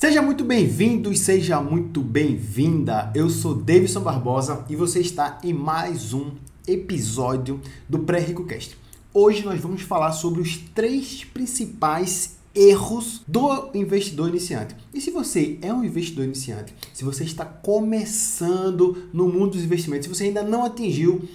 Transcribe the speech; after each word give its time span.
Seja 0.00 0.22
muito 0.22 0.44
bem-vindo 0.44 1.12
e 1.12 1.16
seja 1.16 1.60
muito 1.60 2.00
bem-vinda. 2.00 3.12
Eu 3.14 3.28
sou 3.28 3.54
Davidson 3.54 4.00
Barbosa 4.00 4.64
e 4.66 4.74
você 4.74 5.00
está 5.00 5.38
em 5.44 5.52
mais 5.52 6.14
um 6.14 6.30
episódio 6.66 7.60
do 7.86 7.98
Pré-Rico 7.98 8.46
Cast. 8.46 8.78
Hoje 9.12 9.44
nós 9.44 9.60
vamos 9.60 9.82
falar 9.82 10.12
sobre 10.12 10.40
os 10.40 10.56
três 10.56 11.22
principais 11.24 12.38
erros 12.54 13.20
do 13.28 13.68
investidor 13.74 14.30
iniciante. 14.30 14.74
E 14.94 15.02
se 15.02 15.10
você 15.10 15.58
é 15.60 15.70
um 15.70 15.84
investidor 15.84 16.24
iniciante, 16.24 16.74
se 16.94 17.04
você 17.04 17.22
está 17.24 17.44
começando 17.44 19.10
no 19.12 19.28
mundo 19.28 19.50
dos 19.50 19.64
investimentos, 19.64 20.06
se 20.06 20.14
você 20.14 20.24
ainda 20.24 20.42
não 20.42 20.64
atingiu 20.64 21.28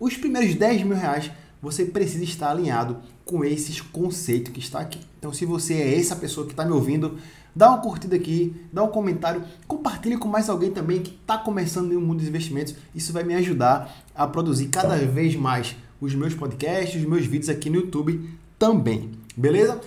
os 0.00 0.16
primeiros 0.16 0.54
10 0.54 0.84
mil 0.84 0.96
reais, 0.96 1.30
você 1.60 1.84
precisa 1.84 2.24
estar 2.24 2.50
alinhado 2.50 2.96
com 3.26 3.44
esses 3.44 3.82
conceitos 3.82 4.50
que 4.50 4.58
está 4.60 4.80
aqui. 4.80 4.98
Então, 5.18 5.30
se 5.34 5.44
você 5.44 5.74
é 5.74 5.98
essa 5.98 6.16
pessoa 6.16 6.46
que 6.46 6.54
está 6.54 6.64
me 6.64 6.72
ouvindo, 6.72 7.18
dá 7.54 7.68
uma 7.68 7.78
curtida 7.78 8.16
aqui, 8.16 8.54
dá 8.72 8.82
um 8.82 8.88
comentário, 8.88 9.42
compartilhe 9.66 10.16
com 10.16 10.28
mais 10.28 10.48
alguém 10.48 10.70
também 10.70 11.00
que 11.00 11.10
está 11.10 11.38
começando 11.38 11.92
no 11.92 12.00
mundo 12.00 12.18
dos 12.18 12.28
investimentos. 12.28 12.74
Isso 12.94 13.12
vai 13.12 13.24
me 13.24 13.34
ajudar 13.34 13.94
a 14.14 14.26
produzir 14.26 14.68
cada 14.68 14.96
vez 14.96 15.34
mais 15.36 15.76
os 16.00 16.14
meus 16.14 16.34
podcasts, 16.34 17.00
os 17.00 17.08
meus 17.08 17.26
vídeos 17.26 17.48
aqui 17.48 17.68
no 17.68 17.76
YouTube 17.76 18.28
também. 18.58 19.10
Beleza? 19.36 19.80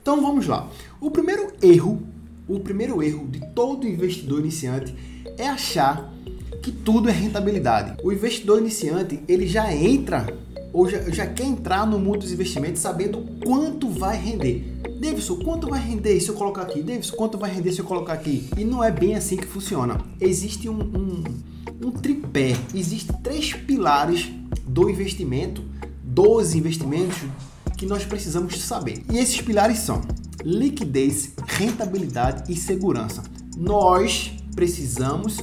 Então 0.00 0.20
vamos 0.22 0.46
lá. 0.46 0.68
O 1.00 1.10
primeiro 1.10 1.52
erro, 1.62 2.02
o 2.48 2.60
primeiro 2.60 3.02
erro 3.02 3.26
de 3.28 3.40
todo 3.54 3.86
investidor 3.86 4.40
iniciante 4.40 4.94
é 5.36 5.48
achar 5.48 6.12
que 6.62 6.72
tudo 6.72 7.08
é 7.08 7.12
rentabilidade. 7.12 7.96
O 8.02 8.12
investidor 8.12 8.58
iniciante, 8.58 9.20
ele 9.28 9.46
já 9.46 9.72
entra 9.72 10.26
ou 10.72 10.88
já, 10.88 11.00
já 11.10 11.26
quer 11.26 11.44
entrar 11.44 11.86
no 11.86 11.98
mundo 11.98 12.18
dos 12.18 12.32
investimentos 12.32 12.80
sabendo 12.80 13.24
quanto 13.44 13.88
vai 13.88 14.16
render. 14.16 14.78
Davidson, 15.00 15.36
quanto 15.36 15.68
vai 15.68 15.80
render 15.80 16.20
se 16.20 16.28
eu 16.28 16.34
colocar 16.34 16.62
aqui? 16.62 16.82
Davidson, 16.82 17.16
quanto 17.16 17.38
vai 17.38 17.50
render 17.50 17.72
se 17.72 17.80
eu 17.80 17.84
colocar 17.84 18.12
aqui? 18.12 18.48
E 18.56 18.64
não 18.64 18.82
é 18.82 18.90
bem 18.90 19.14
assim 19.14 19.36
que 19.36 19.46
funciona. 19.46 20.00
Existe 20.20 20.68
um, 20.68 20.80
um, 20.80 21.24
um 21.86 21.90
tripé, 21.90 22.56
existem 22.74 23.16
três 23.22 23.52
pilares 23.52 24.28
do 24.66 24.90
investimento, 24.90 25.62
dos 26.02 26.54
investimentos 26.54 27.18
que 27.76 27.86
nós 27.86 28.04
precisamos 28.04 28.60
saber. 28.60 29.04
E 29.10 29.18
esses 29.18 29.40
pilares 29.40 29.78
são 29.78 30.02
liquidez, 30.44 31.32
rentabilidade 31.46 32.52
e 32.52 32.56
segurança. 32.56 33.22
Nós 33.56 34.32
precisamos 34.54 35.38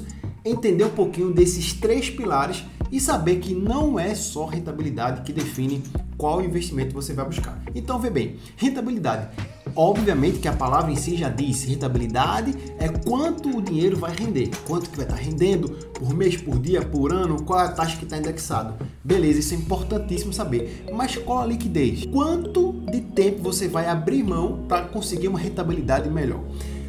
entender 0.45 0.83
um 0.83 0.89
pouquinho 0.89 1.33
desses 1.33 1.73
três 1.73 2.09
pilares 2.09 2.63
e 2.91 2.99
saber 2.99 3.37
que 3.37 3.53
não 3.53 3.99
é 3.99 4.13
só 4.13 4.45
rentabilidade 4.45 5.21
que 5.21 5.33
define 5.33 5.81
qual 6.17 6.41
investimento 6.41 6.93
você 6.93 7.13
vai 7.13 7.25
buscar. 7.25 7.59
Então, 7.73 7.99
vê 7.99 8.09
bem, 8.09 8.37
rentabilidade. 8.55 9.27
Obviamente 9.75 10.39
que 10.39 10.47
a 10.47 10.53
palavra 10.53 10.91
em 10.91 10.95
si 10.95 11.17
já 11.17 11.27
diz, 11.27 11.63
rentabilidade 11.63 12.55
é 12.79 12.87
quanto 12.87 13.57
o 13.57 13.61
dinheiro 13.61 13.97
vai 13.97 14.15
render, 14.15 14.49
quanto 14.65 14.89
que 14.89 14.95
vai 14.95 15.05
estar 15.05 15.17
rendendo 15.17 15.69
por 15.93 16.13
mês, 16.13 16.37
por 16.37 16.57
dia, 16.59 16.81
por 16.81 17.11
ano, 17.11 17.43
qual 17.43 17.59
é 17.59 17.65
a 17.65 17.71
taxa 17.71 17.97
que 17.97 18.05
está 18.05 18.17
indexado. 18.17 18.75
Beleza, 19.03 19.39
isso 19.39 19.53
é 19.53 19.57
importantíssimo 19.57 20.31
saber. 20.31 20.85
Mas 20.93 21.17
qual 21.17 21.39
a 21.39 21.45
liquidez? 21.45 22.05
Quanto 22.05 22.71
de 22.89 23.01
tempo 23.01 23.41
você 23.41 23.67
vai 23.67 23.87
abrir 23.87 24.23
mão 24.23 24.63
para 24.65 24.85
conseguir 24.85 25.27
uma 25.27 25.39
rentabilidade 25.39 26.09
melhor? 26.09 26.41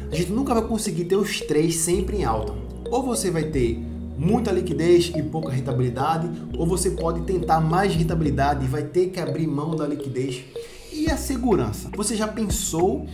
A 0.09 0.15
gente 0.15 0.31
nunca 0.31 0.53
vai 0.53 0.63
conseguir 0.63 1.03
ter 1.05 1.17
os 1.17 1.41
três 1.41 1.75
sempre 1.75 2.17
em 2.17 2.23
alta. 2.23 2.53
Ou 2.91 3.03
você 3.03 3.29
vai 3.29 3.43
ter 3.43 3.79
muita 4.17 4.51
liquidez 4.51 5.11
e 5.15 5.21
pouca 5.21 5.51
rentabilidade, 5.51 6.29
ou 6.57 6.65
você 6.65 6.91
pode 6.91 7.21
tentar 7.21 7.59
mais 7.59 7.93
rentabilidade 7.93 8.65
e 8.65 8.67
vai 8.67 8.83
ter 8.83 9.09
que 9.09 9.19
abrir 9.19 9.47
mão 9.47 9.75
da 9.75 9.85
liquidez. 9.85 10.43
E 10.91 11.09
a 11.09 11.17
segurança? 11.17 11.89
Você 11.95 12.15
já 12.15 12.27
pensou 12.27 13.05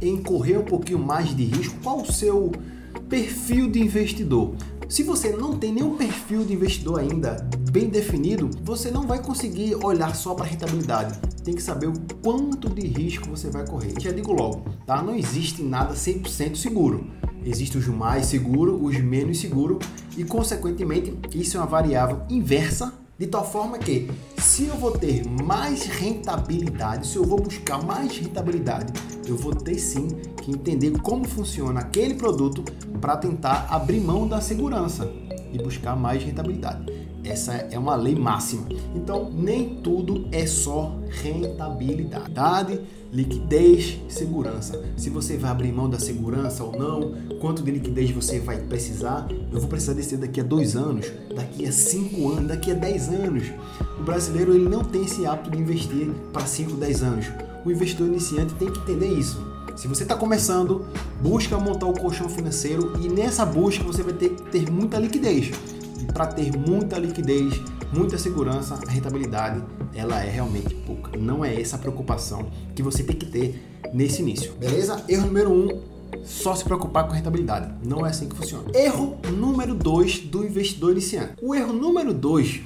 em 0.00 0.22
correr 0.22 0.58
um 0.58 0.64
pouquinho 0.64 0.98
mais 0.98 1.34
de 1.34 1.44
risco? 1.44 1.74
Qual 1.82 2.00
o 2.00 2.12
seu 2.12 2.52
perfil 3.08 3.68
de 3.68 3.80
investidor? 3.80 4.54
Se 4.88 5.02
você 5.02 5.30
não 5.30 5.56
tem 5.56 5.72
nenhum 5.72 5.96
perfil 5.96 6.44
de 6.44 6.52
investidor 6.52 7.00
ainda 7.00 7.48
bem 7.70 7.88
definido, 7.88 8.50
você 8.62 8.90
não 8.90 9.06
vai 9.06 9.22
conseguir 9.22 9.74
olhar 9.82 10.14
só 10.14 10.34
para 10.34 10.44
rentabilidade. 10.44 11.18
Tem 11.42 11.54
que 11.54 11.62
saber 11.62 11.86
o 11.86 11.94
quanto 12.22 12.68
de 12.68 12.86
risco 12.86 13.30
você 13.30 13.48
vai 13.48 13.66
correr. 13.66 13.94
Já 13.98 14.12
digo 14.12 14.32
logo, 14.32 14.64
tá? 14.86 15.02
Não 15.02 15.16
existe 15.16 15.62
nada 15.62 15.94
100% 15.94 16.56
seguro. 16.56 17.06
Existem 17.44 17.80
os 17.80 17.88
mais 17.88 18.26
seguros, 18.26 18.78
os 18.80 19.00
menos 19.00 19.38
seguros 19.38 19.78
e, 20.16 20.24
consequentemente, 20.24 21.12
isso 21.34 21.56
é 21.56 21.60
uma 21.60 21.66
variável 21.66 22.20
inversa, 22.30 22.92
de 23.18 23.26
tal 23.26 23.48
forma 23.48 23.78
que, 23.78 24.10
se 24.38 24.66
eu 24.66 24.76
vou 24.76 24.92
ter 24.92 25.24
mais 25.26 25.84
rentabilidade, 25.84 27.06
se 27.06 27.16
eu 27.16 27.24
vou 27.24 27.40
buscar 27.40 27.82
mais 27.82 28.16
rentabilidade, 28.16 28.92
eu 29.26 29.36
vou 29.36 29.54
ter 29.54 29.78
sim 29.78 30.08
que 30.42 30.50
entender 30.50 30.98
como 31.00 31.26
funciona 31.26 31.80
aquele 31.80 32.14
produto 32.14 32.64
para 33.00 33.16
tentar 33.16 33.66
abrir 33.70 34.00
mão 34.00 34.26
da 34.26 34.40
segurança 34.40 35.12
e 35.52 35.58
buscar 35.58 35.94
mais 35.94 36.22
rentabilidade. 36.24 36.86
Essa 37.24 37.52
é 37.52 37.78
uma 37.78 37.94
lei 37.94 38.16
máxima. 38.16 38.66
Então, 38.94 39.30
nem 39.30 39.76
tudo 39.76 40.26
é 40.32 40.44
só 40.44 40.98
rentabilidade, 41.22 42.80
liquidez, 43.12 44.00
segurança. 44.08 44.82
Se 44.96 45.10
você 45.10 45.36
vai 45.36 45.50
abrir 45.50 45.70
mão 45.70 45.88
da 45.88 45.98
segurança 45.98 46.64
ou 46.64 46.72
não, 46.72 47.12
quanto 47.38 47.62
de 47.62 47.70
liquidez 47.70 48.10
você 48.10 48.40
vai 48.40 48.56
precisar. 48.56 49.28
Eu 49.52 49.60
vou 49.60 49.68
precisar 49.68 49.92
desse 49.92 50.16
daqui 50.16 50.40
a 50.40 50.42
dois 50.42 50.74
anos, 50.74 51.12
daqui 51.34 51.66
a 51.66 51.72
cinco 51.72 52.30
anos, 52.32 52.48
daqui 52.48 52.70
a 52.70 52.74
dez 52.74 53.10
anos. 53.10 53.44
O 54.00 54.02
brasileiro 54.02 54.54
ele 54.54 54.66
não 54.66 54.82
tem 54.82 55.04
esse 55.04 55.26
hábito 55.26 55.50
de 55.50 55.58
investir 55.58 56.10
para 56.32 56.46
5, 56.46 56.76
10 56.76 57.02
anos. 57.02 57.26
O 57.64 57.70
investidor 57.70 58.08
iniciante 58.08 58.54
tem 58.54 58.70
que 58.70 58.78
entender 58.78 59.12
isso. 59.12 59.40
Se 59.76 59.86
você 59.86 60.02
está 60.02 60.16
começando, 60.16 60.86
busca 61.20 61.58
montar 61.58 61.86
o 61.86 61.92
colchão 61.92 62.28
financeiro 62.28 62.94
e 63.00 63.08
nessa 63.08 63.44
busca 63.44 63.84
você 63.84 64.02
vai 64.02 64.14
ter 64.14 64.30
que 64.30 64.42
ter 64.50 64.70
muita 64.70 64.98
liquidez. 64.98 65.50
E 66.00 66.04
para 66.12 66.26
ter 66.26 66.56
muita 66.56 66.98
liquidez, 66.98 67.60
muita 67.92 68.18
segurança, 68.18 68.78
a 68.86 68.90
rentabilidade 68.90 69.62
ela 69.94 70.22
é 70.22 70.30
realmente 70.30 70.74
pouca. 70.74 71.16
Não 71.18 71.44
é 71.44 71.60
essa 71.60 71.76
a 71.76 71.78
preocupação 71.78 72.50
que 72.74 72.82
você 72.82 73.02
tem 73.02 73.16
que 73.16 73.26
ter 73.26 73.62
nesse 73.92 74.22
início. 74.22 74.52
Beleza? 74.54 75.04
Erro 75.08 75.26
número 75.26 75.52
um, 75.52 75.80
só 76.24 76.54
se 76.54 76.64
preocupar 76.64 77.06
com 77.06 77.14
rentabilidade. 77.14 77.72
Não 77.84 78.06
é 78.06 78.10
assim 78.10 78.28
que 78.28 78.36
funciona. 78.36 78.70
Erro 78.74 79.18
número 79.32 79.74
2 79.74 80.20
do 80.20 80.44
investidor 80.44 80.92
iniciante. 80.92 81.34
O 81.42 81.54
erro 81.54 81.72
número 81.72 82.12
2 82.12 82.60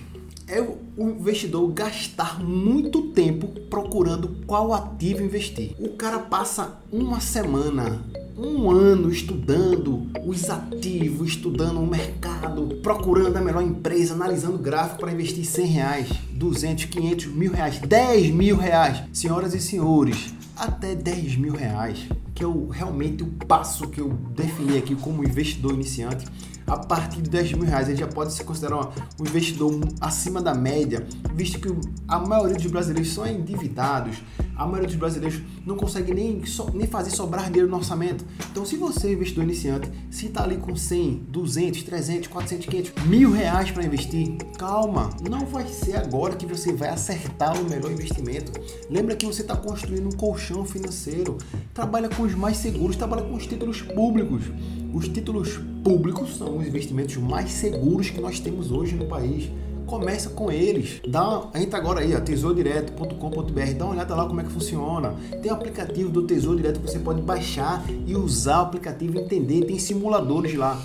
é 0.49 0.61
o 0.61 0.79
investidor 1.11 1.67
gastar 1.73 2.43
muito 2.43 3.09
tempo 3.09 3.49
procurando 3.69 4.45
qual 4.47 4.73
ativo 4.73 5.23
investir. 5.23 5.75
O 5.79 5.97
cara 5.97 6.21
passa 6.21 6.79
uma 6.93 7.21
semana, 7.21 8.01
um 8.37 8.71
ano 8.71 9.11
estudando 9.11 10.07
os 10.25 10.51
ativos, 10.51 11.31
estudando 11.31 11.81
o 11.81 11.87
mercado, 11.87 12.79
procurando 12.83 13.37
a 13.37 13.41
melhor 13.41 13.63
empresa, 13.63 14.13
analisando 14.13 14.57
o 14.57 14.59
gráfico 14.59 15.01
para 15.01 15.13
investir 15.13 15.45
100 15.45 15.67
reais, 15.67 16.09
200, 16.33 16.85
500, 16.85 17.27
mil 17.27 17.53
reais, 17.53 17.79
10 17.79 18.31
mil 18.31 18.57
reais. 18.57 19.03
Senhoras 19.13 19.55
e 19.55 19.61
senhores, 19.61 20.35
até 20.55 20.95
10 20.95 21.37
mil 21.37 21.55
reais, 21.55 22.07
que 22.35 22.45
é 22.45 22.47
o, 22.47 22.69
realmente 22.69 23.23
o 23.23 23.27
passo 23.27 23.89
que 23.89 24.01
eu 24.01 24.11
defini 24.35 24.77
aqui 24.77 24.95
como 24.95 25.25
investidor 25.25 25.73
iniciante 25.73 26.27
a 26.67 26.77
partir 26.77 27.23
de 27.23 27.31
10 27.31 27.53
mil 27.53 27.65
reais 27.65 27.89
ele 27.89 27.97
já 27.97 28.09
pode 28.09 28.33
se 28.33 28.43
considerar 28.43 28.93
um 29.21 29.25
investidor 29.25 29.79
acima 30.01 30.43
da 30.43 30.53
média, 30.53 31.07
visto 31.33 31.61
que 31.61 31.73
a 32.09 32.19
maioria 32.19 32.57
dos 32.57 32.67
brasileiros 32.67 33.13
são 33.13 33.27
endividados, 33.27 34.17
a 34.57 34.65
maioria 34.67 34.87
dos 34.87 34.97
brasileiros 34.97 35.41
não 35.65 35.77
consegue 35.77 36.15
nem, 36.15 36.45
so, 36.45 36.71
nem 36.75 36.87
fazer 36.87 37.11
sobrar 37.11 37.47
dinheiro 37.47 37.69
no 37.69 37.77
orçamento. 37.77 38.25
Então, 38.51 38.65
se 38.65 38.77
você 38.77 39.09
é 39.09 39.13
investidor 39.13 39.45
iniciante, 39.45 39.91
se 40.11 40.27
está 40.27 40.43
ali 40.43 40.57
com 40.57 40.75
100, 40.75 41.27
200, 41.29 41.83
300, 41.83 42.29
400, 42.29 42.67
500, 42.67 43.05
mil 43.05 43.31
reais 43.31 43.71
para 43.71 43.85
investir, 43.85 44.37
calma, 44.59 45.11
não 45.29 45.47
vai 45.47 45.67
ser 45.67 45.97
agora 45.97 46.37
que 46.37 46.47
você 46.47 46.73
vai 46.73 46.89
acertar 46.89 47.61
o 47.61 47.69
melhor 47.69 47.91
investimento. 47.91 48.53
Lembra 48.91 49.15
que 49.15 49.27
você 49.27 49.43
está 49.43 49.57
construindo 49.57 50.07
um 50.07 50.17
colchão 50.17 50.65
financeiro, 50.65 51.37
trabalha 51.75 52.09
com 52.09 52.23
os 52.23 52.35
mais 52.35 52.57
seguros, 52.57 52.97
trabalha 52.97 53.23
com 53.23 53.35
os 53.35 53.47
títulos 53.47 53.83
públicos. 53.83 54.45
Os 54.93 55.09
títulos 55.09 55.61
públicos 55.85 56.37
são 56.39 56.57
os 56.57 56.67
investimentos 56.67 57.17
mais 57.17 57.51
seguros 57.51 58.09
que 58.09 58.21
nós 58.21 58.41
temos 58.41 58.71
hoje 58.71 58.95
no 58.95 59.07
país. 59.07 59.51
Começa 59.87 60.31
com 60.31 60.51
eles. 60.51 61.01
Dá, 61.07 61.49
entra 61.55 61.79
agora 61.79 62.01
aí, 62.01 62.21
tesourodireto.com.br, 62.21 63.75
dá 63.79 63.85
uma 63.85 63.95
olhada 63.95 64.15
lá 64.17 64.27
como 64.27 64.41
é 64.41 64.45
que 64.45 64.51
funciona. 64.51 65.15
Tem 65.41 65.51
o 65.51 65.55
aplicativo 65.55 66.11
do 66.11 66.27
Tesouro 66.27 66.57
Direto 66.57 66.81
que 66.81 66.91
você 66.91 66.99
pode 66.99 67.23
baixar 67.23 67.85
e 68.05 68.17
usar 68.17 68.59
o 68.59 68.63
aplicativo 68.63 69.19
entender. 69.19 69.65
Tem 69.65 69.79
simuladores 69.79 70.55
lá. 70.55 70.81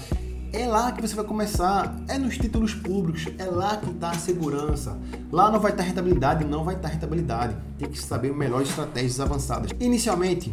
É 0.54 0.68
lá 0.68 0.92
que 0.92 1.02
você 1.02 1.16
vai 1.16 1.24
começar, 1.24 1.96
é 2.10 2.18
nos 2.18 2.38
títulos 2.38 2.74
públicos, 2.74 3.26
é 3.40 3.46
lá 3.46 3.78
que 3.78 3.90
está 3.90 4.12
a 4.12 4.16
segurança. 4.16 4.98
Lá 5.32 5.50
não 5.50 5.62
vai 5.62 5.72
estar 5.72 5.84
rentabilidade, 5.84 6.44
não 6.44 6.66
vai 6.66 6.76
estar 6.76 6.90
rentabilidade. 6.90 7.56
Tem 7.80 7.90
que 7.90 7.98
saber 7.98 8.34
melhores 8.34 8.70
estratégias 8.70 9.20
avançadas. 9.22 9.72
Inicialmente, 9.80 10.52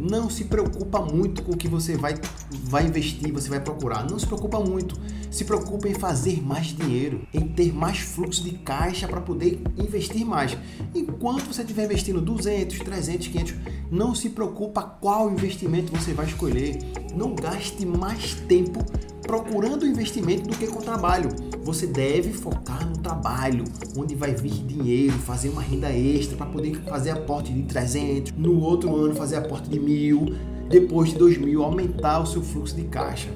não 0.00 0.28
se 0.28 0.44
preocupa 0.44 1.00
muito 1.00 1.42
com 1.42 1.52
o 1.52 1.56
que 1.56 1.68
você 1.68 1.96
vai, 1.96 2.14
vai 2.50 2.86
investir, 2.86 3.32
você 3.32 3.48
vai 3.48 3.60
procurar. 3.60 4.08
Não 4.08 4.18
se 4.18 4.26
preocupa 4.26 4.60
muito. 4.60 4.98
Se 5.30 5.44
preocupe 5.44 5.88
em 5.88 5.94
fazer 5.94 6.42
mais 6.42 6.66
dinheiro, 6.66 7.26
em 7.32 7.46
ter 7.48 7.72
mais 7.72 7.98
fluxo 7.98 8.42
de 8.42 8.52
caixa 8.58 9.06
para 9.06 9.20
poder 9.20 9.60
investir 9.76 10.24
mais. 10.24 10.56
Enquanto 10.94 11.52
você 11.52 11.62
estiver 11.62 11.84
investindo 11.84 12.20
200, 12.20 12.78
300, 12.78 13.28
500, 13.28 13.54
não 13.90 14.14
se 14.14 14.30
preocupa 14.30 14.82
qual 14.82 15.30
investimento 15.30 15.92
você 15.92 16.12
vai 16.12 16.26
escolher. 16.26 16.78
Não 17.14 17.34
gaste 17.34 17.84
mais 17.84 18.34
tempo 18.34 18.84
procurando 19.28 19.86
investimento 19.86 20.48
do 20.48 20.56
que 20.56 20.66
com 20.66 20.80
trabalho. 20.80 21.28
Você 21.62 21.86
deve 21.86 22.32
focar 22.32 22.88
no 22.88 22.96
trabalho, 22.96 23.62
onde 23.94 24.14
vai 24.14 24.34
vir 24.34 24.64
dinheiro, 24.64 25.12
fazer 25.18 25.50
uma 25.50 25.60
renda 25.60 25.92
extra 25.92 26.34
para 26.34 26.46
poder 26.46 26.74
fazer 26.88 27.10
aporte 27.10 27.52
de 27.52 27.62
300, 27.64 28.32
no 28.32 28.58
outro 28.58 28.96
ano 28.96 29.14
fazer 29.14 29.36
aporte 29.36 29.68
de 29.68 29.78
mil, 29.78 30.34
depois 30.70 31.10
de 31.10 31.16
2 31.16 31.36
mil 31.36 31.62
aumentar 31.62 32.20
o 32.20 32.26
seu 32.26 32.42
fluxo 32.42 32.74
de 32.74 32.84
caixa. 32.84 33.28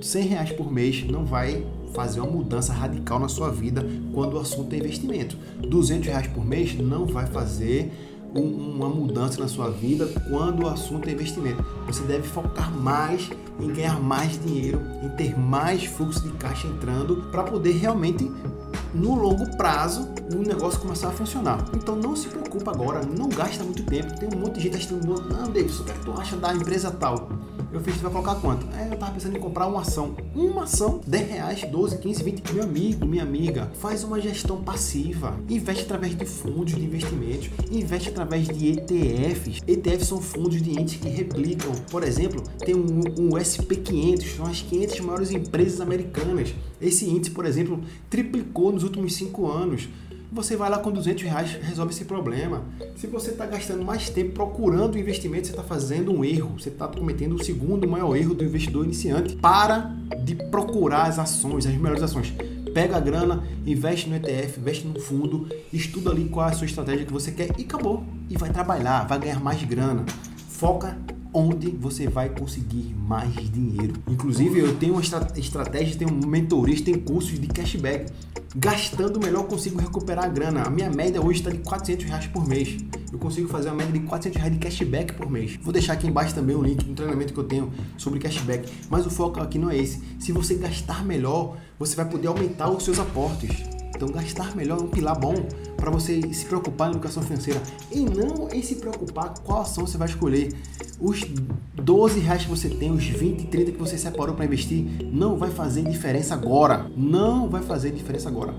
100 0.00 0.26
reais 0.28 0.52
por 0.52 0.72
mês 0.72 1.04
não 1.10 1.26
vai 1.26 1.66
fazer 1.92 2.20
uma 2.20 2.30
mudança 2.30 2.72
radical 2.72 3.18
na 3.18 3.28
sua 3.28 3.50
vida 3.50 3.84
quando 4.14 4.34
o 4.34 4.38
assunto 4.38 4.72
é 4.72 4.78
investimento. 4.78 5.36
200 5.68 6.06
reais 6.06 6.26
por 6.28 6.46
mês 6.46 6.78
não 6.78 7.06
vai 7.06 7.26
fazer 7.26 7.90
uma 8.34 8.88
mudança 8.88 9.40
na 9.40 9.48
sua 9.48 9.70
vida 9.70 10.08
quando 10.28 10.64
o 10.64 10.68
assunto 10.68 11.08
é 11.08 11.12
investimento. 11.12 11.64
Você 11.86 12.02
deve 12.04 12.26
focar 12.26 12.70
mais 12.70 13.30
em 13.58 13.72
ganhar 13.72 14.00
mais 14.00 14.40
dinheiro, 14.42 14.80
em 15.02 15.08
ter 15.10 15.38
mais 15.38 15.84
fluxo 15.84 16.22
de 16.22 16.30
caixa 16.34 16.66
entrando 16.66 17.28
para 17.30 17.42
poder 17.42 17.72
realmente 17.72 18.30
no 18.94 19.14
longo 19.14 19.56
prazo 19.56 20.08
o 20.32 20.38
negócio 20.38 20.80
começar 20.80 21.08
a 21.08 21.12
funcionar. 21.12 21.64
Então 21.74 21.96
não 21.96 22.14
se 22.14 22.28
preocupa 22.28 22.70
agora, 22.70 23.02
não 23.04 23.28
gasta 23.28 23.64
muito 23.64 23.82
tempo. 23.84 24.18
Tem 24.18 24.28
um 24.32 24.40
monte 24.40 24.54
de 24.54 24.60
gente 24.62 24.76
assistindo, 24.76 25.06
não, 25.06 25.50
Davidson, 25.50 25.82
o 25.82 25.86
que 25.86 25.98
tu 26.00 26.12
acha 26.12 26.36
da 26.36 26.54
empresa 26.54 26.90
tal? 26.90 27.28
Eu 27.72 27.80
fiz, 27.80 27.94
tu 27.96 28.02
vai 28.02 28.10
colocar 28.10 28.34
quanto? 28.40 28.66
É, 28.76 28.92
eu 28.92 28.98
tava 28.98 29.12
pensando 29.12 29.36
em 29.36 29.40
comprar 29.40 29.68
uma 29.68 29.82
ação. 29.82 30.16
Uma 30.34 30.64
ação, 30.64 31.00
10 31.06 31.30
reais, 31.30 31.62
12, 31.62 31.98
15, 31.98 32.22
20. 32.24 32.52
Meu 32.52 32.64
amigo, 32.64 33.06
minha 33.06 33.22
amiga, 33.22 33.70
faz 33.78 34.02
uma 34.02 34.20
gestão 34.20 34.60
passiva. 34.60 35.38
Investe 35.48 35.84
através 35.84 36.16
de 36.16 36.26
fundos 36.26 36.74
de 36.74 36.84
investimentos. 36.84 37.48
Investe 37.70 38.08
através 38.08 38.48
de 38.48 38.72
ETFs. 38.72 39.60
ETFs 39.68 40.08
são 40.08 40.20
fundos 40.20 40.60
de 40.60 40.80
entes 40.80 40.96
que 40.96 41.08
replicam. 41.08 41.70
Por 41.92 42.02
exemplo, 42.02 42.42
tem 42.58 42.74
um, 42.74 43.02
um 43.16 43.30
SP500, 43.30 44.36
são 44.36 44.46
as 44.46 44.62
500 44.62 45.00
maiores 45.00 45.30
empresas 45.30 45.80
americanas. 45.80 46.52
Esse 46.80 47.08
índice, 47.08 47.30
por 47.30 47.46
exemplo, 47.46 47.80
triplicou 48.08 48.72
nos 48.72 48.82
últimos 48.82 49.14
5 49.14 49.46
anos. 49.48 49.88
Você 50.32 50.56
vai 50.56 50.70
lá 50.70 50.78
com 50.78 50.92
200 50.92 51.24
reais, 51.24 51.58
resolve 51.60 51.92
esse 51.92 52.04
problema. 52.04 52.62
Se 52.94 53.08
você 53.08 53.32
está 53.32 53.44
gastando 53.46 53.84
mais 53.84 54.08
tempo 54.08 54.30
procurando 54.30 54.96
investimento, 54.96 55.48
você 55.48 55.52
está 55.52 55.64
fazendo 55.64 56.12
um 56.12 56.24
erro. 56.24 56.56
Você 56.56 56.68
está 56.68 56.86
cometendo 56.86 57.34
o 57.34 57.44
segundo 57.44 57.88
maior 57.88 58.14
erro 58.14 58.32
do 58.32 58.44
investidor 58.44 58.84
iniciante. 58.84 59.34
Para 59.34 59.92
de 60.22 60.36
procurar 60.36 61.08
as 61.08 61.18
ações, 61.18 61.66
as 61.66 61.74
melhores 61.74 62.02
ações. 62.02 62.32
Pega 62.72 62.96
a 62.96 63.00
grana, 63.00 63.42
investe 63.66 64.08
no 64.08 64.14
ETF, 64.14 64.60
investe 64.60 64.86
no 64.86 65.00
fundo, 65.00 65.48
estuda 65.72 66.10
ali 66.10 66.28
qual 66.28 66.48
é 66.48 66.52
a 66.52 66.54
sua 66.54 66.66
estratégia 66.66 67.04
que 67.04 67.12
você 67.12 67.32
quer 67.32 67.50
e 67.58 67.62
acabou. 67.62 68.04
E 68.28 68.36
vai 68.36 68.50
trabalhar, 68.50 69.08
vai 69.08 69.18
ganhar 69.18 69.40
mais 69.40 69.60
grana. 69.64 70.04
Foca 70.48 70.96
onde 71.32 71.70
você 71.70 72.08
vai 72.08 72.28
conseguir 72.28 72.94
mais 72.94 73.32
dinheiro. 73.50 73.94
Inclusive, 74.08 74.58
eu 74.58 74.76
tenho 74.76 74.94
uma 74.94 75.02
estratégia, 75.02 75.96
tenho 75.96 76.12
mentorias, 76.26 76.80
tenho 76.80 77.00
cursos 77.00 77.38
de 77.38 77.46
cashback 77.46 78.10
gastando 78.54 79.20
melhor 79.20 79.44
consigo 79.44 79.78
recuperar 79.78 80.24
a 80.24 80.28
grana. 80.28 80.62
A 80.62 80.70
minha 80.70 80.90
média 80.90 81.24
hoje 81.24 81.38
está 81.38 81.50
de 81.50 81.58
400 81.58 82.04
reais 82.04 82.26
por 82.26 82.46
mês. 82.46 82.76
Eu 83.12 83.18
consigo 83.18 83.48
fazer 83.48 83.68
uma 83.68 83.76
média 83.76 83.92
de 83.92 84.00
400 84.00 84.38
reais 84.40 84.52
de 84.52 84.58
cashback 84.58 85.12
por 85.14 85.30
mês. 85.30 85.58
Vou 85.62 85.72
deixar 85.72 85.92
aqui 85.92 86.06
embaixo 86.06 86.34
também 86.34 86.56
o 86.56 86.62
link 86.62 86.84
do 86.84 86.94
treinamento 86.94 87.32
que 87.32 87.38
eu 87.38 87.44
tenho 87.44 87.72
sobre 87.96 88.18
cashback. 88.18 88.68
Mas 88.88 89.06
o 89.06 89.10
foco 89.10 89.40
aqui 89.40 89.58
não 89.58 89.70
é 89.70 89.76
esse. 89.76 90.02
Se 90.18 90.32
você 90.32 90.54
gastar 90.54 91.04
melhor, 91.04 91.56
você 91.78 91.94
vai 91.94 92.08
poder 92.08 92.26
aumentar 92.28 92.70
os 92.70 92.84
seus 92.84 92.98
aportes. 92.98 93.50
Então, 93.94 94.08
gastar 94.08 94.56
melhor 94.56 94.78
é 94.80 94.82
um 94.82 94.88
pilar 94.88 95.18
bom 95.18 95.34
para 95.76 95.90
você 95.90 96.22
se 96.32 96.46
preocupar 96.46 96.88
na 96.88 96.94
educação 96.94 97.22
financeira 97.22 97.62
e 97.92 98.00
não 98.00 98.48
em 98.50 98.62
se 98.62 98.76
preocupar 98.76 99.34
qual 99.44 99.60
ação 99.60 99.86
você 99.86 99.98
vai 99.98 100.08
escolher. 100.08 100.54
Os 101.00 101.24
12 101.82 102.20
reais 102.20 102.42
que 102.42 102.50
você 102.50 102.68
tem, 102.68 102.90
os 102.90 103.02
20, 103.02 103.46
30 103.46 103.72
que 103.72 103.78
você 103.78 103.96
separou 103.96 104.34
para 104.34 104.44
investir, 104.44 104.84
não 105.10 105.38
vai 105.38 105.50
fazer 105.50 105.82
diferença 105.82 106.34
agora. 106.34 106.90
Não 106.94 107.48
vai 107.48 107.62
fazer 107.62 107.90
diferença 107.90 108.28
agora. 108.28 108.54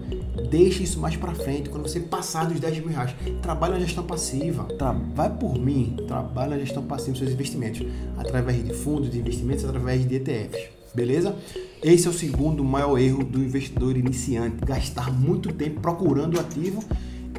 Deixe 0.49 0.81
isso 0.81 0.99
mais 0.99 1.15
para 1.15 1.35
frente, 1.35 1.69
quando 1.69 1.87
você 1.87 1.99
passar 1.99 2.45
dos 2.45 2.59
10 2.59 2.79
mil 2.79 2.87
reais. 2.87 3.13
Trabalhe 3.43 3.73
na 3.73 3.79
gestão 3.79 4.03
passiva. 4.03 4.63
Tra 4.75 4.91
vai 4.91 5.29
por 5.29 5.59
mim, 5.59 5.95
trabalhe 6.07 6.55
na 6.55 6.59
gestão 6.59 6.81
passiva 6.83 7.11
dos 7.11 7.19
seus 7.19 7.31
investimentos, 7.31 7.85
através 8.17 8.63
de 8.63 8.73
fundos 8.73 9.11
de 9.11 9.19
investimentos, 9.19 9.63
através 9.63 10.07
de 10.07 10.15
ETFs. 10.15 10.69
Beleza? 10.95 11.35
Esse 11.83 12.07
é 12.07 12.09
o 12.09 12.13
segundo 12.13 12.63
maior 12.63 12.97
erro 12.97 13.23
do 13.23 13.39
investidor 13.39 13.95
iniciante: 13.95 14.65
gastar 14.65 15.13
muito 15.13 15.53
tempo 15.53 15.79
procurando 15.79 16.37
o 16.37 16.39
ativo, 16.39 16.83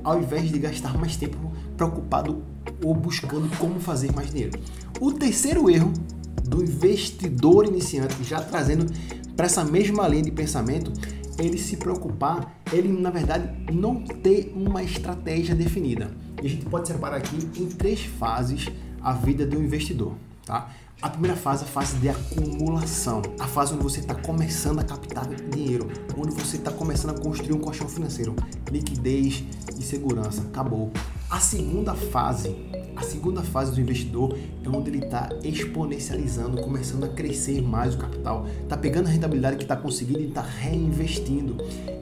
ao 0.04 0.20
invés 0.20 0.50
de 0.50 0.60
gastar 0.60 0.96
mais 0.96 1.16
tempo 1.16 1.51
preocupado 1.76 2.42
ou 2.84 2.94
buscando 2.94 3.48
como 3.58 3.80
fazer 3.80 4.12
mais 4.12 4.30
dinheiro. 4.30 4.58
O 5.00 5.12
terceiro 5.12 5.68
erro 5.70 5.92
do 6.44 6.62
investidor 6.62 7.66
iniciante, 7.66 8.22
já 8.24 8.40
trazendo 8.40 8.86
para 9.36 9.46
essa 9.46 9.64
mesma 9.64 10.06
linha 10.06 10.22
de 10.22 10.30
pensamento, 10.30 10.92
ele 11.38 11.58
se 11.58 11.76
preocupar, 11.76 12.60
ele 12.72 12.88
na 12.88 13.10
verdade 13.10 13.50
não 13.72 14.02
ter 14.02 14.52
uma 14.54 14.82
estratégia 14.82 15.54
definida. 15.54 16.10
E 16.42 16.46
a 16.46 16.50
gente 16.50 16.66
pode 16.66 16.88
separar 16.88 17.16
aqui 17.16 17.36
em 17.56 17.66
três 17.68 18.04
fases 18.04 18.68
a 19.00 19.12
vida 19.12 19.46
de 19.46 19.56
um 19.56 19.62
investidor, 19.62 20.14
tá? 20.44 20.70
A 21.00 21.08
primeira 21.08 21.36
fase 21.36 21.64
é 21.64 21.66
a 21.66 21.68
fase 21.68 21.96
de 21.96 22.08
acumulação, 22.08 23.22
a 23.40 23.46
fase 23.48 23.74
onde 23.74 23.82
você 23.82 23.98
está 23.98 24.14
começando 24.14 24.78
a 24.78 24.84
captar 24.84 25.26
dinheiro, 25.50 25.90
onde 26.16 26.32
você 26.32 26.56
está 26.56 26.70
começando 26.70 27.16
a 27.16 27.20
construir 27.20 27.54
um 27.54 27.58
colchão 27.58 27.88
financeiro, 27.88 28.36
liquidez 28.70 29.42
e 29.76 29.82
segurança. 29.82 30.42
Acabou. 30.42 30.92
A 31.32 31.40
segunda 31.40 31.94
fase, 31.94 32.54
a 32.94 33.00
segunda 33.00 33.40
fase 33.40 33.72
do 33.72 33.80
investidor 33.80 34.36
é 34.62 34.68
onde 34.68 34.90
ele 34.90 35.02
está 35.02 35.30
exponencializando, 35.42 36.60
começando 36.60 37.04
a 37.04 37.08
crescer 37.08 37.62
mais 37.62 37.94
o 37.94 37.98
capital, 37.98 38.46
está 38.62 38.76
pegando 38.76 39.06
a 39.06 39.10
rentabilidade 39.10 39.56
que 39.56 39.62
está 39.62 39.74
conseguindo 39.74 40.20
e 40.20 40.28
está 40.28 40.42
reinvestindo. 40.42 41.56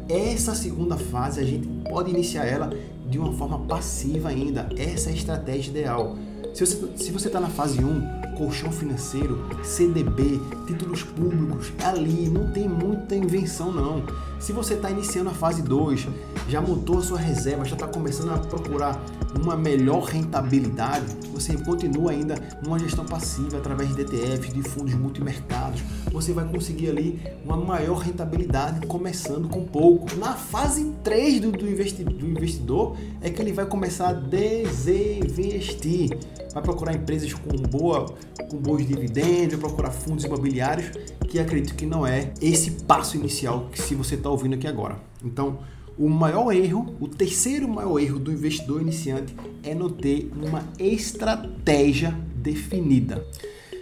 Essa 0.09 0.53
segunda 0.57 0.97
fase 0.97 1.39
a 1.39 1.45
gente 1.45 1.69
pode 1.89 2.11
iniciar 2.11 2.45
ela 2.45 2.71
de 3.09 3.21
uma 3.21 3.33
forma 3.35 3.61
passiva 3.61 4.31
ainda. 4.31 4.69
Essa 4.77 5.11
é 5.11 5.13
a 5.13 5.17
estratégia 5.17 5.71
ideal. 5.71 6.17
Se 6.53 7.13
você 7.13 7.29
está 7.29 7.39
na 7.39 7.51
fase 7.51 7.85
1, 7.85 8.30
colchão 8.41 8.73
financeiro, 8.73 9.39
CDB, 9.63 10.41
títulos 10.67 11.03
públicos, 11.03 11.71
é 11.79 11.85
ali 11.85 12.27
não 12.27 12.51
tem 12.51 12.67
muita 12.67 13.15
invenção 13.15 13.71
não. 13.71 14.03
Se 14.39 14.51
você 14.51 14.73
está 14.73 14.91
iniciando 14.91 15.29
a 15.29 15.35
fase 15.35 15.61
2, 15.61 16.09
já 16.49 16.63
montou 16.63 17.01
a 17.01 17.03
sua 17.03 17.19
reserva, 17.19 17.67
já 17.67 17.75
está 17.75 17.87
começando 17.87 18.31
a 18.31 18.39
procurar 18.39 18.99
uma 19.39 19.55
melhor 19.55 20.05
rentabilidade, 20.05 21.05
você 21.35 21.55
continua 21.59 22.13
ainda 22.13 22.35
numa 22.63 22.79
gestão 22.79 23.05
passiva 23.05 23.59
através 23.59 23.95
de 23.95 24.01
ETFs, 24.01 24.55
de 24.55 24.63
fundos 24.63 24.95
multimercados, 24.95 25.83
você 26.11 26.33
vai 26.33 26.47
conseguir 26.47 26.89
ali 26.89 27.21
uma 27.45 27.59
maior 27.59 27.99
rentabilidade 27.99 28.87
começando 28.87 29.49
com 29.49 29.65
pouco. 29.65 30.17
Na 30.17 30.33
fase 30.33 30.91
3 31.05 31.41
do, 31.41 31.53
do, 31.53 31.69
investi 31.69 32.03
do 32.05 32.27
investidor 32.27 32.97
é 33.21 33.29
que 33.29 33.43
ele 33.43 33.53
vai 33.53 33.67
começar 33.67 34.09
a 34.09 34.13
desinvestir, 34.15 36.11
vai 36.55 36.63
procurar 36.63 36.95
empresas 36.95 37.35
com 37.35 37.57
boa 37.59 38.15
com 38.49 38.57
bons 38.57 38.87
dividendos, 38.87 39.59
vai 39.59 39.69
procurar 39.69 39.91
fundos 39.91 40.25
imobiliários, 40.25 40.91
que 41.29 41.39
acredito 41.39 41.75
que 41.75 41.87
não 41.87 42.07
é 42.07 42.33
esse 42.41 42.71
passo 42.83 43.17
inicial 43.17 43.69
que 43.73 43.81
se 43.81 43.95
você 43.95 44.15
está 44.15 44.29
ouvindo 44.31 44.55
aqui 44.55 44.67
agora. 44.67 44.97
Então, 45.25 45.59
o 45.99 46.09
maior 46.09 46.51
erro, 46.53 46.97
o 46.99 47.07
terceiro 47.07 47.69
maior 47.69 47.99
erro 47.99 48.19
do 48.19 48.33
investidor 48.33 48.81
iniciante 48.81 49.35
é 49.63 49.75
não 49.75 49.91
ter 49.91 50.31
uma 50.35 50.65
estratégia 50.79 52.17
definida. 52.35 53.25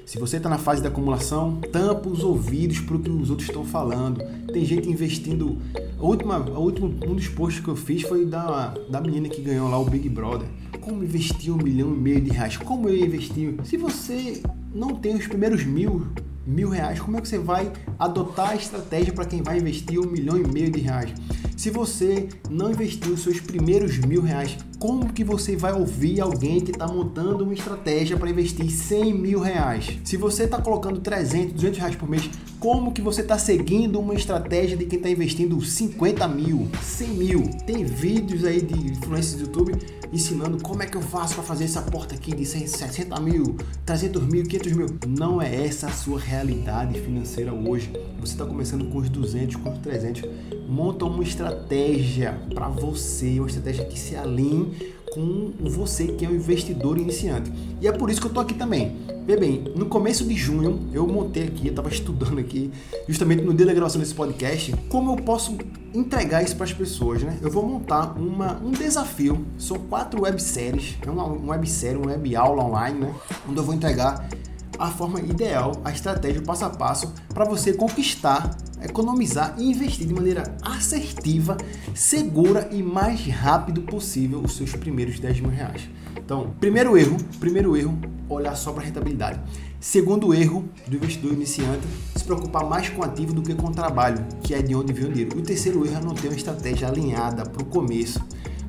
Se 0.05 0.19
você 0.19 0.39
está 0.39 0.49
na 0.49 0.57
fase 0.57 0.83
da 0.83 0.89
acumulação, 0.89 1.61
tampa 1.71 2.09
os 2.09 2.25
ouvidos 2.25 2.81
para 2.81 2.97
o 2.97 2.99
que 2.99 3.11
os 3.11 3.29
outros 3.29 3.47
estão 3.47 3.63
falando. 3.63 4.25
Tem 4.51 4.65
gente 4.65 4.89
investindo. 4.89 5.59
A 5.99 6.03
última, 6.03 6.37
a 6.37 6.59
última, 6.59 6.89
um 6.89 7.15
dos 7.15 7.29
posts 7.29 7.63
que 7.63 7.69
eu 7.69 7.77
fiz 7.77 8.01
foi 8.03 8.25
da, 8.25 8.75
da 8.89 9.03
menina 9.03 9.29
que 9.29 9.43
ganhou 9.43 9.69
lá 9.69 9.79
o 9.79 9.85
Big 9.85 10.09
Brother. 10.09 10.49
Como 10.89 11.05
investir 11.05 11.53
um 11.53 11.59
milhão 11.59 11.95
e 11.95 11.99
meio 11.99 12.21
de 12.23 12.31
reais? 12.31 12.57
Como 12.57 12.89
eu 12.89 12.97
investir? 12.97 13.55
Se 13.63 13.77
você 13.77 14.43
não 14.75 14.95
tem 14.95 15.15
os 15.17 15.27
primeiros 15.27 15.63
mil, 15.63 16.07
mil 16.47 16.71
reais, 16.71 16.99
como 16.99 17.19
é 17.19 17.21
que 17.21 17.29
você 17.29 17.39
vai 17.39 17.71
adotar 17.99 18.53
a 18.53 18.55
estratégia 18.55 19.13
para 19.13 19.27
quem 19.27 19.43
vai 19.43 19.59
investir 19.59 20.01
um 20.01 20.07
milhão 20.07 20.39
e 20.39 20.49
meio 20.49 20.71
de 20.71 20.81
reais? 20.81 21.11
Se 21.59 21.69
você 21.69 22.31
não 22.49 22.71
investiu 22.71 23.13
os 23.13 23.21
seus 23.21 23.39
primeiros 23.39 23.99
mil 23.99 24.23
reais, 24.23 24.57
como 24.79 25.13
que 25.13 25.23
você 25.23 25.57
vai 25.57 25.75
ouvir 25.75 26.23
alguém 26.23 26.59
que 26.59 26.71
está 26.71 26.87
montando 26.87 27.45
uma 27.45 27.53
estratégia 27.53 28.17
para 28.17 28.31
investir 28.31 28.71
100 28.71 29.13
mil 29.13 29.41
reais? 29.41 29.99
Se 30.03 30.17
você 30.17 30.45
está 30.45 30.63
colocando 30.63 31.01
300, 31.01 31.53
200 31.53 31.79
reais 31.81 31.97
por 31.97 32.09
mês, 32.09 32.31
como 32.61 32.93
que 32.93 33.01
você 33.01 33.21
está 33.21 33.39
seguindo 33.39 34.01
uma 34.01 34.15
estratégia 34.15 34.77
de 34.77 34.85
quem 34.85 34.99
está 34.99 35.09
investindo 35.09 35.61
50 35.61 36.27
mil, 36.29 36.69
100 36.83 37.09
mil. 37.09 37.51
Tem 37.67 37.85
vídeos 37.85 38.45
aí 38.45 38.61
de 38.61 38.75
influências 38.75 39.35
do 39.35 39.47
YouTube 39.47 39.73
ensinando 40.13 40.61
como 40.63 40.83
é 40.83 40.87
que 40.87 40.97
eu 40.97 41.03
faço 41.03 41.35
para 41.35 41.45
fazer 41.45 41.65
essa 41.65 41.83
porta 41.83 42.15
aqui 42.15 42.35
de 42.35 42.45
60 42.45 43.21
mil, 43.21 43.57
300 43.85 44.23
mil, 44.23 44.43
500 44.45 44.73
mil. 44.73 44.87
Não 45.07 45.41
é 45.41 45.67
essa 45.67 45.87
a 45.87 45.93
sua 45.93 46.19
realidade 46.19 46.99
financeira 47.01 47.53
hoje. 47.53 47.93
Você 48.19 48.33
está 48.33 48.45
começando 48.45 48.91
com 48.91 48.99
os 48.99 49.09
200, 49.09 49.57
com 49.57 49.73
os 49.73 49.79
300. 49.79 50.23
Monta 50.69 51.05
uma 51.05 51.23
estratégia 51.23 52.41
para 52.55 52.69
você, 52.69 53.39
uma 53.39 53.49
estratégia 53.49 53.85
que 53.85 53.99
se 53.99 54.17
alinhe 54.17 54.98
com 55.19 55.53
você 55.69 56.07
que 56.07 56.25
é 56.25 56.29
um 56.29 56.35
investidor 56.35 56.97
iniciante. 56.97 57.53
E 57.81 57.89
é 57.89 57.93
por 57.93 58.09
isso 58.09 58.21
que 58.21 58.29
eu 58.29 58.33
tô 58.33 58.39
aqui 58.39 58.55
também. 58.55 58.97
Vê 59.27 59.37
bem, 59.37 59.65
no 59.75 59.87
começo 59.87 60.25
de 60.25 60.35
junho 60.35 60.89
eu 60.93 61.07
montei 61.07 61.45
aqui, 61.45 61.67
eu 61.67 61.71
estava 61.71 61.89
estudando 61.89 62.39
aqui, 62.39 62.71
justamente 63.09 63.43
no 63.43 63.53
dia 63.53 63.67
da 63.67 63.75
gravação 63.75 64.01
desse 64.01 64.15
podcast, 64.15 64.73
como 64.89 65.13
eu 65.13 65.17
posso 65.17 65.59
entregar 65.93 66.43
isso 66.43 66.55
para 66.55 66.65
as 66.65 66.73
pessoas, 66.73 67.23
né? 67.23 67.37
Eu 67.43 67.51
vou 67.51 67.67
montar 67.67 68.17
uma, 68.17 68.59
um 68.63 68.71
desafio, 68.71 69.45
são 69.59 69.77
quatro 69.77 70.23
webséries, 70.23 70.97
é 71.05 71.11
uma, 71.11 71.25
uma 71.25 71.53
websérie, 71.55 71.97
uma 71.97 72.13
web 72.13 72.37
aula 72.37 72.65
online, 72.65 73.01
né? 73.01 73.15
Onde 73.47 73.59
eu 73.59 73.65
vou 73.65 73.75
entregar 73.75 74.29
a 74.79 74.91
forma 74.91 75.21
ideal, 75.21 75.73
a 75.85 75.91
estratégia, 75.91 76.41
o 76.41 76.45
passo 76.45 76.65
a 76.65 76.71
passo 76.71 77.13
para 77.35 77.45
você 77.45 77.73
conquistar, 77.73 78.57
economizar 78.83 79.55
e 79.59 79.71
investir 79.71 80.07
de 80.07 80.15
maneira 80.15 80.57
assertiva, 80.63 81.57
segura 81.95 82.69
e 82.71 82.83
mais 82.83 83.27
rápido 83.27 83.83
possível 83.83 84.41
os 84.41 84.57
seus 84.57 84.75
primeiros 84.75 85.19
10 85.19 85.41
mil 85.41 85.51
reais. 85.51 85.89
Então, 86.17 86.55
primeiro 86.61 86.97
erro, 86.97 87.17
primeiro 87.41 87.77
erro, 87.77 87.99
olhar 88.29 88.55
só 88.55 88.73
para 88.73 88.83
a 88.83 88.87
rentabilidade. 88.87 89.41
Segundo 89.81 90.35
erro 90.35 90.69
do 90.87 90.97
investidor 90.97 91.33
iniciante, 91.33 91.87
se 92.15 92.25
preocupar 92.25 92.65
mais 92.65 92.89
com 92.89 93.03
ativo 93.03 93.33
do 93.33 93.43
que 93.43 93.55
com 93.55 93.69
o 93.69 93.73
trabalho, 93.73 94.25
que 94.43 94.53
é 94.53 94.61
de 94.61 94.75
onde 94.75 94.93
vem 94.93 95.05
o 95.05 95.13
dinheiro. 95.13 95.39
O 95.39 95.43
terceiro 95.43 95.87
erro 95.87 95.99
é 95.99 96.05
não 96.05 96.15
ter 96.15 96.29
uma 96.29 96.37
estratégia 96.37 96.89
alinhada 96.89 97.45
para 97.45 97.63
o 97.63 97.67
começo. 97.67 98.21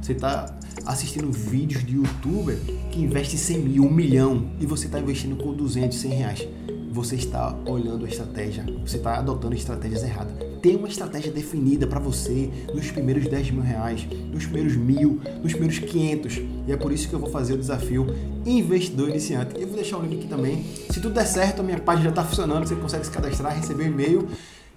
Você 0.10 0.14
está 0.14 0.58
assistindo 0.88 1.32
vídeos 1.32 1.86
de 1.86 1.94
youtuber 1.94 2.58
que 2.92 3.00
investe 3.00 3.38
100 3.38 3.60
mil, 3.60 3.84
1 3.84 3.94
milhão 3.94 4.50
e 4.60 4.66
você 4.66 4.88
está 4.88 5.00
investindo 5.00 5.36
com 5.36 5.54
200, 5.54 5.96
100 5.96 6.12
reais. 6.12 6.48
Você 6.92 7.14
está 7.14 7.56
olhando 7.68 8.08
a 8.08 8.10
estratégia, 8.10 8.66
você 8.84 8.98
está 8.98 9.20
adotando 9.20 9.54
estratégias 9.54 10.02
erradas. 10.02 10.34
Tem 10.64 10.76
uma 10.76 10.88
estratégia 10.88 11.32
definida 11.32 11.86
para 11.86 12.00
você 12.00 12.50
nos 12.74 12.90
primeiros 12.90 13.28
10 13.28 13.52
mil 13.52 13.62
reais, 13.62 14.08
nos 14.34 14.46
primeiros 14.46 14.76
mil, 14.76 15.22
nos 15.44 15.52
primeiros 15.52 15.78
500. 15.78 16.38
E 16.68 16.72
é 16.72 16.76
por 16.76 16.92
isso 16.92 17.08
que 17.08 17.14
eu 17.14 17.20
vou 17.20 17.30
fazer 17.30 17.54
o 17.54 17.58
desafio 17.60 18.08
investidor 18.48 19.10
iniciante. 19.10 19.62
Eu 19.62 19.68
vou 19.68 19.76
deixar 19.76 20.00
o 20.00 20.02
link 20.02 20.18
aqui 20.18 20.28
também. 20.28 20.66
Se 20.90 21.00
tudo 21.00 21.14
der 21.14 21.28
certo, 21.28 21.60
a 21.60 21.64
minha 21.64 21.78
página 21.78 22.06
já 22.06 22.10
está 22.10 22.24
funcionando, 22.24 22.68
você 22.68 22.76
consegue 22.76 23.06
se 23.06 23.12
cadastrar, 23.12 23.56
receber 23.56 23.84
um 23.84 23.88
e-mail 23.88 24.28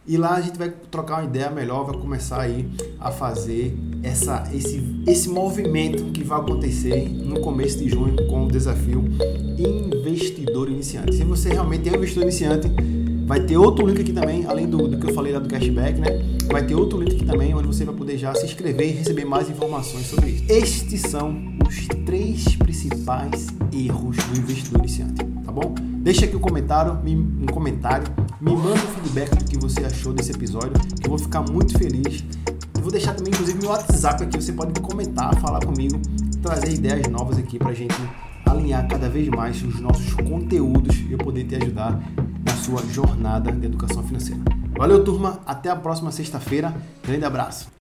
e 0.07 0.17
lá 0.17 0.35
a 0.35 0.41
gente 0.41 0.59
vai 0.59 0.73
trocar 0.91 1.21
uma 1.21 1.25
ideia 1.25 1.51
melhor, 1.51 1.85
vai 1.85 1.97
começar 1.97 2.41
aí 2.41 2.69
a 2.99 3.11
fazer 3.11 3.77
essa, 4.03 4.49
esse, 4.53 4.83
esse 5.07 5.29
movimento 5.29 6.05
que 6.13 6.25
vai 6.25 6.41
acontecer 6.41 7.09
no 7.09 7.41
começo 7.41 7.79
de 7.79 7.89
junho 7.89 8.17
com 8.27 8.47
o 8.47 8.49
desafio 8.49 9.05
investidor 9.59 10.69
iniciante. 10.69 11.15
Se 11.15 11.25
você 11.25 11.51
realmente 11.51 11.89
é 11.89 11.93
um 11.93 11.97
investidor 11.97 12.25
iniciante, 12.25 12.69
vai 13.27 13.41
ter 13.41 13.57
outro 13.57 13.87
link 13.87 14.01
aqui 14.01 14.13
também, 14.13 14.45
além 14.47 14.67
do, 14.67 14.89
do 14.89 14.99
que 14.99 15.09
eu 15.09 15.15
falei 15.15 15.33
lá 15.33 15.39
do 15.39 15.49
cashback, 15.49 16.01
né? 16.01 16.09
Vai 16.51 16.67
ter 16.67 16.75
outro 16.75 16.99
link 16.99 17.15
aqui 17.15 17.25
também, 17.25 17.55
onde 17.55 17.69
você 17.69 17.85
vai 17.85 17.95
poder 17.95 18.19
já 18.19 18.35
se 18.35 18.45
inscrever 18.45 18.89
e 18.89 18.93
receber 18.93 19.25
mais 19.25 19.49
informações 19.49 20.07
sobre 20.07 20.31
isso. 20.31 20.45
Estes 20.49 21.03
são 21.03 21.35
os 21.67 21.87
três 22.05 22.57
principais 22.57 23.47
erros 23.73 24.17
do 24.17 24.39
investidor 24.39 24.81
iniciante, 24.81 25.25
tá 25.45 25.53
bom? 25.53 25.75
Deixa 26.03 26.25
aqui 26.25 26.35
um 26.35 26.41
comentário, 26.41 26.99
um 27.07 27.47
comentário, 27.47 28.07
me 28.43 28.57
manda 28.57 28.71
um 28.71 28.77
feedback 28.77 29.37
do 29.37 29.45
que 29.45 29.57
você 29.57 29.85
achou 29.85 30.13
desse 30.13 30.33
episódio, 30.33 30.73
que 31.01 31.07
eu 31.07 31.11
vou 31.11 31.19
ficar 31.19 31.43
muito 31.43 31.79
feliz. 31.79 32.25
Eu 32.75 32.83
vou 32.83 32.91
deixar 32.91 33.15
também, 33.15 33.33
inclusive, 33.33 33.57
meu 33.61 33.71
WhatsApp 33.71 34.25
aqui, 34.25 34.37
você 34.37 34.53
pode 34.53 34.79
comentar, 34.81 35.33
falar 35.41 35.65
comigo, 35.65 36.01
trazer 36.43 36.75
ideias 36.75 37.07
novas 37.07 37.39
aqui 37.39 37.57
pra 37.57 37.73
gente 37.73 37.95
alinhar 38.45 38.87
cada 38.89 39.09
vez 39.09 39.29
mais 39.29 39.63
os 39.63 39.79
nossos 39.79 40.13
conteúdos 40.15 40.99
e 41.09 41.13
eu 41.13 41.19
poder 41.19 41.45
te 41.45 41.55
ajudar 41.55 42.03
na 42.45 42.55
sua 42.57 42.83
jornada 42.87 43.53
de 43.53 43.65
educação 43.65 44.03
financeira. 44.03 44.41
Valeu, 44.77 45.05
turma. 45.05 45.39
Até 45.47 45.71
a 45.71 45.77
próxima 45.77 46.11
sexta-feira. 46.11 46.75
Grande 47.07 47.25
abraço. 47.25 47.82